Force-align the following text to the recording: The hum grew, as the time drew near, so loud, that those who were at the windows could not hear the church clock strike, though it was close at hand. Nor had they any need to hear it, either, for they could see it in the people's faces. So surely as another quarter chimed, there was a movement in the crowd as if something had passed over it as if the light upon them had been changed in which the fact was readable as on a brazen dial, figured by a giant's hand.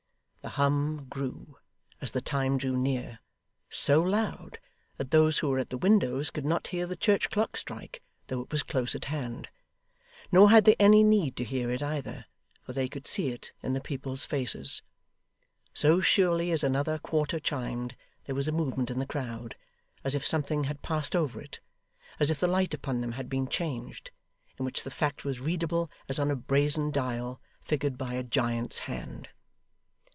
The 0.43 0.55
hum 0.55 1.05
grew, 1.07 1.57
as 2.01 2.09
the 2.11 2.19
time 2.19 2.57
drew 2.57 2.75
near, 2.75 3.19
so 3.69 4.01
loud, 4.01 4.57
that 4.97 5.11
those 5.11 5.37
who 5.37 5.49
were 5.49 5.59
at 5.59 5.69
the 5.69 5.77
windows 5.77 6.31
could 6.31 6.45
not 6.45 6.69
hear 6.69 6.87
the 6.87 6.95
church 6.95 7.29
clock 7.29 7.55
strike, 7.55 8.01
though 8.25 8.41
it 8.41 8.51
was 8.51 8.63
close 8.63 8.95
at 8.95 9.05
hand. 9.05 9.49
Nor 10.31 10.49
had 10.49 10.65
they 10.65 10.75
any 10.79 11.03
need 11.03 11.35
to 11.35 11.43
hear 11.43 11.69
it, 11.69 11.83
either, 11.83 12.25
for 12.63 12.73
they 12.73 12.87
could 12.89 13.05
see 13.05 13.27
it 13.27 13.51
in 13.61 13.73
the 13.73 13.79
people's 13.79 14.25
faces. 14.25 14.81
So 15.75 16.01
surely 16.01 16.49
as 16.51 16.63
another 16.63 16.97
quarter 16.97 17.39
chimed, 17.39 17.95
there 18.23 18.33
was 18.35 18.47
a 18.47 18.51
movement 18.51 18.89
in 18.89 18.97
the 18.97 19.05
crowd 19.05 19.55
as 20.03 20.15
if 20.15 20.25
something 20.25 20.63
had 20.63 20.81
passed 20.81 21.15
over 21.15 21.39
it 21.39 21.59
as 22.19 22.31
if 22.31 22.39
the 22.39 22.47
light 22.47 22.73
upon 22.73 23.01
them 23.01 23.11
had 23.11 23.29
been 23.29 23.47
changed 23.47 24.09
in 24.57 24.65
which 24.65 24.83
the 24.83 24.89
fact 24.91 25.23
was 25.23 25.39
readable 25.39 25.91
as 26.09 26.17
on 26.17 26.31
a 26.31 26.35
brazen 26.35 26.89
dial, 26.89 27.39
figured 27.63 27.95
by 27.95 28.15
a 28.15 28.23
giant's 28.23 28.79
hand. 28.79 29.29